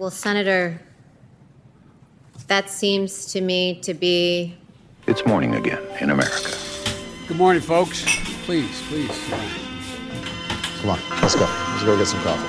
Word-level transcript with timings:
Well, 0.00 0.10
Senator, 0.10 0.80
that 2.46 2.70
seems 2.70 3.26
to 3.34 3.42
me 3.42 3.78
to 3.82 3.92
be. 3.92 4.56
It's 5.06 5.26
morning 5.26 5.54
again 5.56 5.82
in 6.00 6.08
America. 6.08 6.56
Good 7.28 7.36
morning, 7.36 7.60
folks. 7.60 8.00
Please, 8.46 8.80
please. 8.88 9.12
Come 10.80 10.90
on, 10.96 10.98
let's 11.20 11.36
go. 11.36 11.44
Let's 11.44 11.84
go 11.84 11.98
get 11.98 12.06
some 12.06 12.22
coffee. 12.22 12.48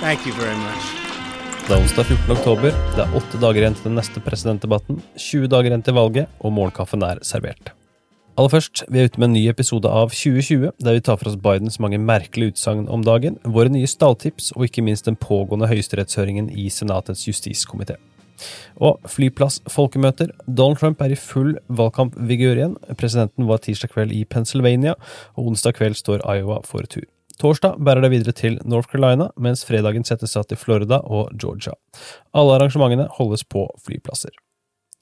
Thank 0.00 0.26
you 0.26 0.32
very 0.32 0.56
much. 0.56 0.82
Det 1.68 1.74
er 1.76 1.82
onsdag 1.82 2.04
14. 2.04 2.36
oktober. 2.36 2.74
Det 2.96 3.06
er 3.06 3.14
åtte 3.14 3.38
dager 3.38 3.62
igjen 3.62 3.78
til 3.78 3.92
den 3.92 3.98
neste 4.02 4.18
presidentdebatten, 4.18 4.98
20 5.14 5.46
dager 5.46 5.70
igjen 5.70 5.86
til 5.86 5.94
valget, 6.02 6.38
og 6.42 6.50
morgenkaffen 6.52 7.06
er 7.06 7.22
servert. 7.22 7.77
Aller 8.38 8.52
først, 8.52 8.84
vi 8.86 9.00
er 9.00 9.08
ute 9.10 9.18
med 9.18 9.32
en 9.32 9.32
ny 9.34 9.40
episode 9.50 9.90
av 9.90 10.12
2020, 10.14 10.68
der 10.78 10.94
vi 10.94 11.00
tar 11.02 11.16
for 11.18 11.26
oss 11.26 11.40
Bidens 11.42 11.80
mange 11.82 11.98
merkelige 11.98 12.52
utsagn 12.52 12.84
om 12.86 13.02
dagen, 13.02 13.40
våre 13.42 13.72
nye 13.74 13.88
stalltips 13.90 14.52
og 14.54 14.68
ikke 14.68 14.84
minst 14.86 15.08
den 15.10 15.18
pågående 15.18 15.66
høyesterettshøringen 15.66 16.46
i 16.54 16.68
Senatets 16.70 17.24
justiskomité. 17.26 17.96
Og 18.78 19.02
flyplassfolkemøter. 19.10 20.30
Donald 20.46 20.78
Trump 20.78 21.02
er 21.02 21.16
i 21.16 21.18
full 21.18 21.56
valgkampvigør 21.66 22.62
igjen. 22.62 22.78
Presidenten 22.94 23.50
var 23.50 23.58
tirsdag 23.66 23.90
kveld 23.96 24.14
i 24.14 24.22
Pennsylvania, 24.22 24.94
og 25.34 25.50
onsdag 25.50 25.74
kveld 25.80 25.98
står 25.98 26.22
Iowa 26.22 26.62
for 26.62 26.86
tur. 26.86 27.10
Torsdag 27.42 27.82
bærer 27.82 28.06
det 28.06 28.14
videre 28.14 28.38
til 28.38 28.62
North 28.62 28.94
Carolina, 28.94 29.32
mens 29.34 29.66
fredagen 29.66 30.06
settes 30.06 30.38
av 30.38 30.46
til 30.46 30.62
Florida 30.62 31.02
og 31.02 31.34
Georgia. 31.34 31.74
Alle 32.30 32.54
arrangementene 32.54 33.10
holdes 33.18 33.42
på 33.42 33.66
flyplasser. 33.82 34.30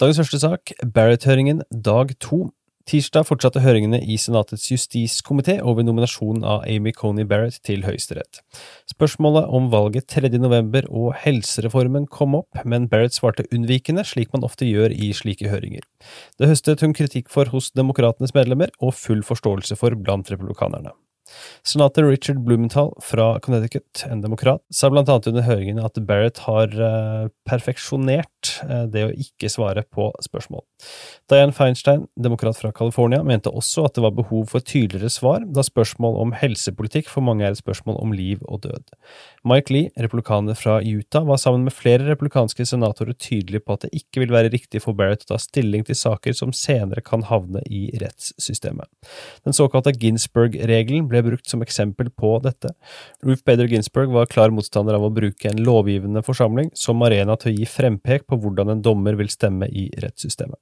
Dagens 0.00 0.24
første 0.24 0.40
sak, 0.40 0.78
Barrett-høringen 0.80 1.66
dag 1.84 2.16
to. 2.16 2.46
Tirsdag 2.86 3.24
fortsatte 3.26 3.58
høringene 3.64 3.98
i 3.98 4.14
Senatets 4.14 4.68
justiskomité 4.70 5.56
over 5.58 5.82
nominasjonen 5.82 6.44
av 6.46 6.60
Amy 6.70 6.92
Coney 6.94 7.26
Barrett 7.26 7.56
til 7.66 7.80
Høyesterett. 7.82 8.38
Spørsmålet 8.86 9.48
om 9.58 9.66
valget 9.72 10.06
3. 10.12 10.30
november 10.38 10.86
og 10.86 11.16
helsereformen 11.24 12.06
kom 12.06 12.36
opp, 12.38 12.60
men 12.62 12.86
Barrett 12.92 13.16
svarte 13.16 13.48
unnvikende, 13.50 14.04
slik 14.06 14.30
man 14.30 14.46
ofte 14.46 14.68
gjør 14.70 14.94
i 14.94 15.10
slike 15.18 15.50
høringer. 15.50 15.82
Det 16.38 16.46
høstet 16.52 16.86
hun 16.86 16.94
kritikk 16.94 17.26
for 17.34 17.50
hos 17.50 17.72
demokratenes 17.74 18.36
medlemmer, 18.38 18.70
og 18.78 18.94
full 18.94 19.26
forståelse 19.26 19.74
for 19.82 19.98
blant 19.98 20.30
republikanerne. 20.30 20.94
Senator 21.66 22.06
Richard 22.08 22.40
Blumenthal 22.44 22.92
fra 23.02 23.40
Connecticut, 23.42 24.04
en 24.10 24.22
demokrat, 24.22 24.62
sa 24.70 24.90
blant 24.92 25.08
annet 25.10 25.30
under 25.32 25.46
høringen 25.46 25.80
at 25.82 25.98
Barrett 26.06 26.42
har 26.46 26.72
uh, 26.78 27.26
perfeksjonert 27.48 28.52
uh, 28.66 28.84
det 28.90 29.06
å 29.08 29.12
ikke 29.12 29.50
svare 29.52 29.82
på 29.90 30.08
spørsmål. 30.24 30.62
Diane 31.30 31.54
Feinstein, 31.56 32.06
demokrat 32.20 32.58
fra 32.60 32.70
California, 32.74 33.22
mente 33.26 33.50
også 33.50 33.86
at 33.88 33.96
det 33.96 34.04
var 34.04 34.14
behov 34.16 34.46
for 34.52 34.64
tydeligere 34.64 35.10
svar, 35.12 35.44
da 35.46 35.64
spørsmål 35.66 36.20
om 36.22 36.34
helsepolitikk 36.36 37.10
for 37.10 37.24
mange 37.26 37.46
er 37.46 37.56
et 37.56 37.60
spørsmål 37.60 37.98
om 38.02 38.14
liv 38.16 38.42
og 38.46 38.62
død. 38.66 38.94
Mike 39.46 39.74
Lee, 39.74 39.90
republikaner 40.02 40.58
fra 40.58 40.78
Utah, 40.82 41.26
var 41.26 41.40
sammen 41.42 41.66
med 41.66 41.74
flere 41.74 42.06
republikanske 42.06 42.66
senatorer 42.68 43.16
tydelig 43.18 43.64
på 43.64 43.76
at 43.76 43.86
det 43.86 43.94
ikke 43.98 44.22
vil 44.24 44.34
være 44.34 44.52
riktig 44.54 44.82
for 44.84 44.96
Barrett 44.98 45.26
å 45.26 45.34
ta 45.34 45.40
stilling 45.42 45.86
til 45.86 45.98
saker 45.98 46.36
som 46.36 46.54
senere 46.56 47.02
kan 47.04 47.24
havne 47.26 47.62
i 47.66 47.88
rettssystemet. 48.00 48.88
Den 49.46 49.56
såkalte 49.56 49.94
Ginsburg-regelen 49.96 51.08
ble 51.10 51.15
ble 51.16 51.24
brukt 51.32 51.48
som 51.50 51.64
eksempel 51.64 52.10
på 52.12 52.36
dette. 52.44 52.72
Ruth 53.26 53.44
Bader 53.46 53.70
Ginsburg 53.70 54.12
var 54.14 54.30
klar 54.30 54.54
motstander 54.54 54.98
av 54.98 55.06
å 55.08 55.12
bruke 55.14 55.50
en 55.50 55.62
lovgivende 55.64 56.22
forsamling 56.26 56.70
som 56.76 57.02
arena 57.06 57.38
til 57.40 57.52
å 57.52 57.56
gi 57.56 57.68
frempek 57.70 58.28
på 58.28 58.38
hvordan 58.42 58.74
en 58.74 58.84
dommer 58.84 59.18
vil 59.18 59.32
stemme 59.32 59.68
i 59.68 59.88
rettssystemet. 60.02 60.60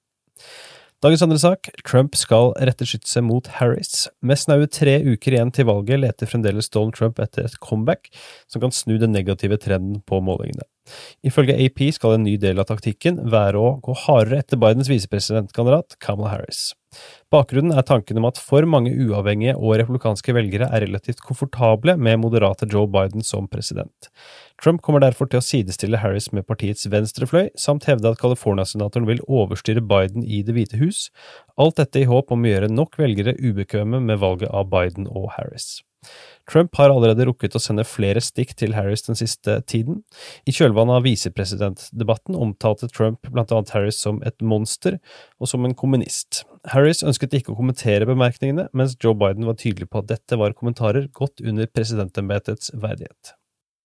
Dagens 1.04 1.22
andre 1.26 1.36
sak, 1.36 1.68
Trump 1.84 2.14
skal 2.16 2.54
rette 2.64 2.86
skytset 2.88 3.20
mot 3.26 3.48
Harris. 3.58 4.06
Med 4.24 4.40
snaue 4.40 4.70
tre 4.72 4.94
uker 5.04 5.36
igjen 5.36 5.50
til 5.52 5.68
valget 5.68 6.00
leter 6.00 6.30
fremdeles 6.30 6.70
Donald 6.72 6.96
Trump 6.96 7.20
etter 7.20 7.44
et 7.44 7.58
comeback 7.60 8.08
som 8.48 8.62
kan 8.62 8.72
snu 8.72 8.96
den 9.02 9.12
negative 9.12 9.58
trenden 9.60 10.00
på 10.08 10.22
målingene. 10.24 10.64
Ifølge 11.24 11.56
AP 11.64 11.86
skal 11.96 12.18
en 12.18 12.26
ny 12.26 12.36
del 12.40 12.60
av 12.60 12.68
taktikken 12.68 13.22
være 13.32 13.60
å 13.60 13.74
gå 13.84 13.96
hardere 14.04 14.42
etter 14.42 14.60
Bidens 14.60 14.90
visepresidentkandidat 14.92 15.98
Kamala 16.02 16.34
Harris. 16.34 16.72
Bakgrunnen 17.32 17.74
er 17.74 17.86
tanken 17.86 18.20
om 18.20 18.26
at 18.28 18.38
for 18.38 18.66
mange 18.70 18.92
uavhengige 18.92 19.56
og 19.56 19.78
republikanske 19.80 20.34
velgere 20.36 20.68
er 20.70 20.84
relativt 20.84 21.22
komfortable 21.26 21.96
med 21.98 22.20
moderate 22.22 22.68
Joe 22.70 22.86
Biden 22.90 23.24
som 23.26 23.48
president. 23.50 24.10
Trump 24.62 24.84
kommer 24.86 25.02
derfor 25.02 25.26
til 25.30 25.40
å 25.40 25.44
sidestille 25.44 25.98
Harris 25.98 26.30
med 26.32 26.46
partiets 26.46 26.86
venstrefløy, 26.90 27.48
samt 27.58 27.88
hevde 27.90 28.12
at 28.12 28.20
California-senatoren 28.22 29.08
vil 29.10 29.24
overstyre 29.26 29.82
Biden 29.82 30.22
i 30.22 30.44
Det 30.46 30.54
hvite 30.54 30.78
hus, 30.82 31.08
alt 31.58 31.80
dette 31.80 32.04
i 32.04 32.08
håp 32.10 32.30
om 32.30 32.46
å 32.46 32.52
gjøre 32.52 32.70
nok 32.70 33.00
velgere 33.00 33.34
ubekvemme 33.40 33.98
med 34.04 34.22
valget 34.22 34.54
av 34.54 34.70
Biden 34.70 35.10
og 35.10 35.32
Harris. 35.34 35.80
Trump 36.54 36.76
har 36.78 36.92
allerede 36.92 37.24
rukket 37.26 37.56
å 37.58 37.60
sende 37.62 37.82
flere 37.82 38.20
stikk 38.22 38.52
til 38.60 38.76
Harris 38.76 39.02
den 39.02 39.18
siste 39.18 39.56
tiden. 39.66 40.04
I 40.46 40.54
kjølvannet 40.54 41.00
av 41.00 41.06
visepresidentdebatten 41.08 42.38
omtalte 42.38 42.86
Trump 42.92 43.26
blant 43.26 43.50
annet 43.50 43.72
Harris 43.74 43.98
som 43.98 44.20
et 44.22 44.38
monster 44.38 45.00
og 45.42 45.50
som 45.50 45.66
en 45.66 45.74
kommunist. 45.74 46.44
Harris 46.70 47.02
ønsket 47.02 47.34
ikke 47.40 47.56
å 47.56 47.58
kommentere 47.58 48.06
bemerkningene, 48.06 48.68
mens 48.70 48.94
Joe 49.02 49.18
Biden 49.18 49.48
var 49.50 49.58
tydelig 49.58 49.90
på 49.90 50.04
at 50.04 50.12
dette 50.12 50.38
var 50.38 50.54
kommentarer 50.54 51.10
godt 51.18 51.42
under 51.42 51.66
presidentembetets 51.66 52.70
verdighet. 52.78 53.34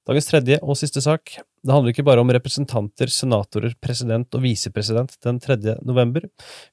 Dagens 0.05 0.29
tredje 0.29 0.61
og 0.61 0.77
siste 0.77 1.01
sak. 1.01 1.39
Det 1.59 1.73
handler 1.73 1.91
ikke 1.91 2.05
bare 2.07 2.23
om 2.23 2.31
representanter, 2.31 3.11
senatorer, 3.11 3.73
president 3.83 4.35
og 4.37 4.43
visepresident 4.45 5.15
den 5.25 5.41
3. 5.43 5.57
november. 5.83 6.23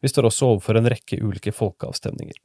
Vi 0.03 0.11
står 0.11 0.29
også 0.29 0.51
overfor 0.53 0.79
en 0.79 0.87
rekke 0.93 1.19
ulike 1.19 1.51
folkeavstemninger. 1.55 2.37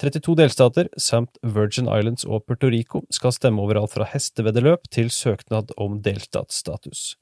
32 0.00 0.36
delstater, 0.40 0.88
samt 0.96 1.36
Virgin 1.44 1.90
Islands 1.92 2.24
og 2.24 2.46
Puerto 2.46 2.70
Rico, 2.72 3.02
skal 3.12 3.34
stemme 3.36 3.60
over 3.60 3.82
alt 3.82 3.92
fra 3.92 4.08
hesteveddeløp 4.08 4.88
til 4.94 5.12
søknad 5.12 5.74
om 5.76 6.00
delstatsstatus. 6.06 7.18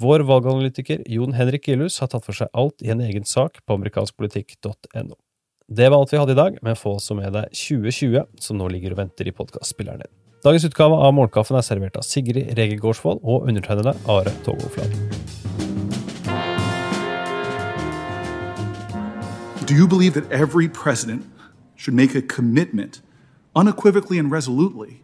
Vår 0.00 0.26
valganalytiker 0.28 1.06
Jon 1.08 1.36
Henrik 1.38 1.70
Gillus 1.70 1.98
har 2.02 2.12
tatt 2.12 2.28
for 2.28 2.36
seg 2.36 2.52
alt 2.52 2.84
i 2.84 2.92
en 2.92 3.02
egen 3.04 3.24
sak 3.28 3.62
på 3.64 3.80
amerikanskpolitikk.no. 3.80 5.16
Det 5.68 5.88
var 5.88 5.98
alt 5.98 6.12
vi 6.12 6.20
hadde 6.20 6.32
i 6.32 6.38
dag, 6.44 6.62
men 6.64 6.76
få 6.80 6.94
også 6.96 7.16
med 7.16 7.34
deg 7.36 7.52
2020, 7.52 8.24
som 8.40 8.60
nå 8.60 8.70
ligger 8.72 8.94
og 8.94 9.04
venter 9.04 9.28
i 9.28 9.36
podkastspilleren 9.36 10.04
din. 10.04 10.16
Dagens 10.44 10.64
utgave 10.64 10.94
av 10.94 11.14
Morgenkaffen 11.16 11.56
er 11.58 11.64
servert 11.66 11.96
av 11.98 12.04
Sigrid 12.06 12.52
Rege 12.54 12.76
Gårdsvold 12.78 13.24
og 13.26 13.48
undertegnede 13.50 13.96
Are 14.06 14.30
Togoflad. 14.46 14.92
Do 19.66 19.74
you 19.74 19.88
believe 19.88 20.14
that 20.14 20.30
every 20.30 20.68
president 20.68 21.26
should 21.74 21.94
make 21.94 22.14
a 22.14 22.22
commitment, 22.22 23.02
unequivocally 23.56 24.18
and 24.18 24.30
resolutely, 24.30 25.02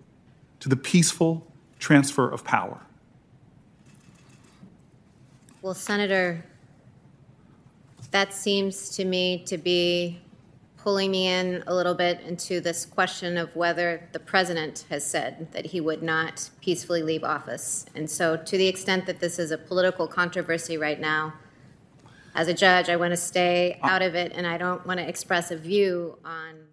to 0.61 0.69
the 0.69 0.77
peaceful 0.77 1.43
transfer 1.81 2.31
of 2.31 2.45
power? 2.45 2.78
Well, 5.62 5.75
Senator, 5.75 6.45
that 8.12 8.33
seems 8.33 8.89
to 8.91 9.05
me 9.05 9.43
to 9.47 9.59
be 9.59 10.21
pulling 10.84 11.11
me 11.11 11.27
in 11.27 11.65
a 11.67 11.75
little 11.75 11.95
bit 11.95 12.21
into 12.21 12.61
this 12.61 12.84
question 12.84 13.39
of 13.39 13.56
whether 13.56 14.06
the 14.12 14.21
president 14.21 14.84
has 14.91 15.03
said 15.03 15.50
that 15.53 15.65
he 15.65 15.81
would 15.81 16.03
not 16.03 16.50
peacefully 16.61 17.03
leave 17.03 17.25
office. 17.25 17.87
And 17.95 18.09
so, 18.11 18.37
to 18.37 18.59
the 18.59 18.69
extent 18.69 19.06
that 19.06 19.19
this 19.19 19.39
is 19.39 19.50
a 19.50 19.56
political 19.56 20.06
controversy 20.06 20.77
right 20.77 21.00
now, 21.00 21.33
as 22.34 22.49
a 22.49 22.55
judge, 22.55 22.91
I 22.91 22.97
want 22.97 23.12
to 23.12 23.17
stay 23.17 23.78
uh, 23.83 23.87
out 23.87 24.03
of 24.03 24.15
it 24.15 24.33
and 24.34 24.47
I 24.47 24.59
don't 24.59 24.87
want 24.87 25.00
to 25.00 25.09
express 25.09 25.50
a 25.50 25.56
view 25.56 26.19
on 26.22 26.67